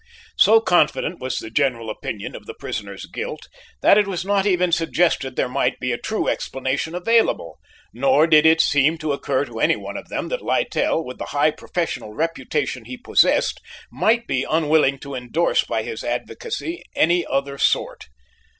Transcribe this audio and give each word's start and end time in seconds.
So 0.35 0.59
confident 0.61 1.19
was 1.19 1.37
the 1.37 1.51
general 1.51 1.91
opinion 1.91 2.35
of 2.35 2.47
the 2.47 2.55
prisoner's 2.55 3.05
guilt, 3.05 3.47
that 3.83 3.99
it 3.99 4.07
was 4.07 4.25
not 4.25 4.47
even 4.47 4.71
suggested 4.71 5.35
there 5.35 5.47
might 5.47 5.79
be 5.79 5.91
a 5.91 5.97
true 5.99 6.27
explanation 6.27 6.95
available, 6.95 7.59
nor 7.93 8.25
did 8.25 8.47
it 8.47 8.61
seem 8.61 8.97
to 8.97 9.11
occur 9.13 9.45
to 9.45 9.59
any 9.59 9.75
one 9.75 9.97
of 9.97 10.09
them 10.09 10.29
that 10.29 10.41
Littell, 10.41 11.05
with 11.05 11.19
the 11.19 11.25
high 11.37 11.51
professional 11.51 12.15
reputation 12.15 12.85
he 12.85 12.97
possessed, 12.97 13.61
might 13.91 14.25
be 14.25 14.43
unwilling 14.43 14.97
to 15.01 15.13
endorse 15.13 15.63
by 15.63 15.83
his 15.83 16.03
advocacy 16.03 16.81
any 16.95 17.23
other 17.27 17.59
sort. 17.59 18.05